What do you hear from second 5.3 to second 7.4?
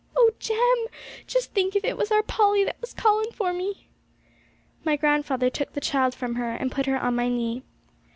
took the child from her, and put her on my